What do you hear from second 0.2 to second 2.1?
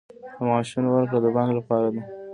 د معاشونو ورکړه د بانک له لارې ده